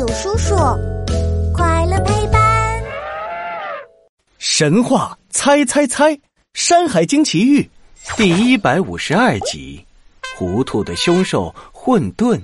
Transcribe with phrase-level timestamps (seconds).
[0.00, 0.56] 有叔叔，
[1.52, 2.40] 快乐陪伴。
[4.38, 6.16] 神话猜猜猜，
[6.54, 7.60] 《山海经奇遇》
[8.16, 9.84] 第一百五十二集：
[10.38, 12.40] 糊涂的凶兽混沌。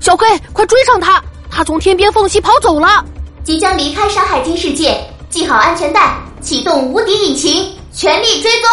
[0.00, 1.24] 小黑，快追上他！
[1.50, 3.02] 他从天边缝隙跑走了，
[3.42, 5.02] 即将离开山海经世界。
[5.30, 8.70] 系好安全带，启动无敌引擎，全力追踪！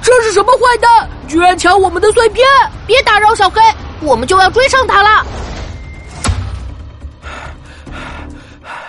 [0.00, 1.10] 这是什么坏蛋？
[1.26, 2.46] 居然抢我们的碎片！
[2.86, 3.60] 别打扰小黑，
[4.02, 5.26] 我们就要追上他了。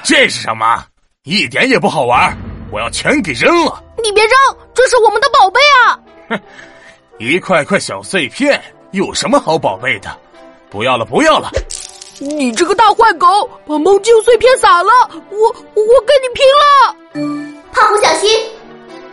[0.03, 0.83] 这是什么？
[1.23, 2.35] 一点也不好玩！
[2.69, 3.81] 我要全给扔了！
[4.03, 4.33] 你别扔，
[4.73, 5.99] 这是我们的宝贝啊！
[6.29, 6.41] 哼，
[7.19, 8.61] 一块块小碎片
[8.91, 10.09] 有什么好宝贝的？
[10.69, 11.49] 不要了，不要了！
[12.19, 14.91] 你这个大坏狗，把梦境碎片撒了！
[15.29, 17.53] 我我跟你拼了！
[17.71, 18.29] 胖虎小心，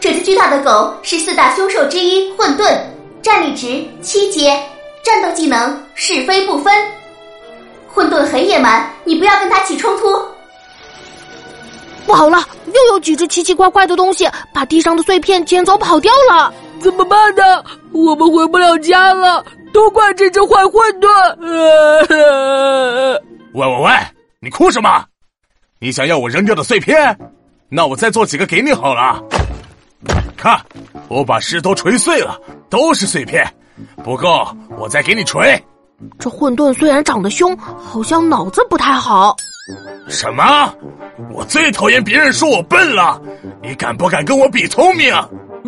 [0.01, 2.81] 这只巨大的狗是四大凶兽之一混沌，
[3.23, 4.61] 战力值七阶，
[5.05, 6.73] 战斗技能是非不分。
[7.89, 10.07] 混沌很野蛮，你不要跟他起冲突。
[12.07, 17.65] 不好了，又有几只奇奇怪怪的东西把地上的碎片捡走跑掉了，怎么办呢？
[17.93, 19.45] 我们回不了家了。
[19.73, 21.09] 都怪这只坏混沌！
[23.55, 23.93] 喂喂喂，
[24.41, 25.05] 你哭什么？
[25.79, 27.17] 你想要我扔掉的碎片？
[27.69, 29.23] 那我再做几个给你好了。
[30.37, 30.61] 看，
[31.07, 32.37] 我把石头锤碎了，
[32.69, 33.47] 都是碎片。
[34.03, 34.47] 不够，
[34.79, 35.63] 我再给你锤。
[36.19, 39.37] 这混沌虽然长得凶，好像脑子不太好。
[40.09, 40.73] 什么？
[41.31, 43.21] 我最讨厌别人说我笨了。
[43.63, 45.15] 你敢不敢跟我比聪明？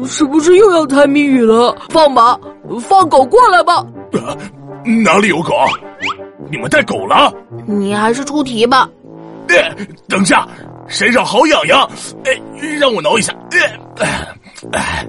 [0.06, 1.76] 是不是又要猜谜语了？
[1.90, 2.38] 放马，
[2.80, 3.84] 放狗过来吧！
[5.04, 5.52] 哪里有狗？
[6.50, 7.32] 你们带狗了？
[7.66, 8.88] 你还是出题吧。
[9.48, 9.70] 哎，
[10.08, 10.48] 等下，
[10.88, 11.88] 身上好痒痒，
[12.24, 12.40] 哎，
[12.80, 13.34] 让我挠一下。
[14.70, 15.06] 哎，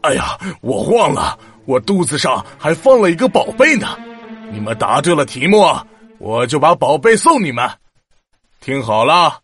[0.00, 1.38] 哎呀，我忘了，
[1.70, 3.96] 我肚子上还放了一个宝贝呢。
[4.52, 5.64] 你们答对了题目，
[6.18, 7.70] 我就把宝贝送你们。
[8.60, 9.38] 听好了，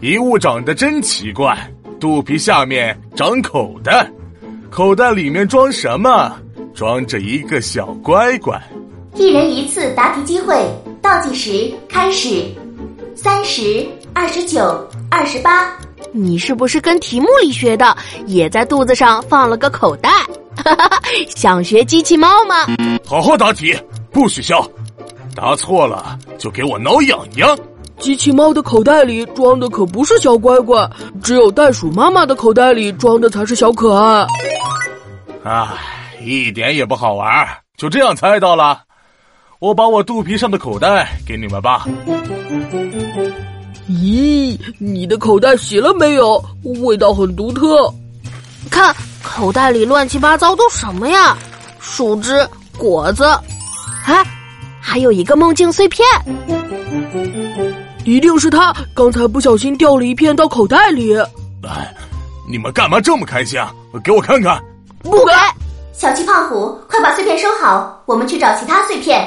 [0.00, 1.54] 一物长得真奇怪。
[2.00, 4.10] 肚皮下面长口袋，
[4.70, 6.34] 口袋里面装什么？
[6.72, 8.58] 装着一个小乖乖。
[9.14, 10.56] 一人一次答题机会，
[11.02, 12.42] 倒计时开始，
[13.14, 14.62] 三十二十九
[15.10, 15.70] 二十八。
[16.10, 17.94] 你是不是跟题目里学的，
[18.24, 20.08] 也在肚子上放了个口袋？
[21.34, 22.66] 想学机器猫吗？
[23.06, 23.76] 好好答题，
[24.10, 24.66] 不许笑。
[25.34, 27.58] 答错了就给我挠痒痒。
[27.98, 30.88] 机器猫的口袋里装的可不是小乖乖，
[31.22, 34.26] 只有袋鼠妈妈的口袋里装的才是小可爱。
[35.44, 35.68] 唉，
[36.24, 38.80] 一点也不好玩，就这样猜到了。
[39.58, 41.86] 我把我肚皮上的口袋给你们吧。
[43.88, 46.42] 咦，你的口袋洗了没有？
[46.82, 47.92] 味道很独特。
[48.70, 48.94] 看
[49.40, 51.34] 口袋里乱七八糟都什么呀？
[51.80, 52.46] 树枝、
[52.76, 53.24] 果子，
[54.04, 54.22] 哎，
[54.78, 56.06] 还有一个梦境碎片。
[58.04, 61.16] 一定是他刚才不小心掉了一片到口袋里。
[61.62, 61.90] 哎，
[62.50, 63.72] 你们干嘛这么开心啊？
[64.04, 64.62] 给我看看！
[65.02, 65.32] 不给！
[65.94, 69.26] 小鸡胖虎，快把碎片收好，我们去找其他碎片。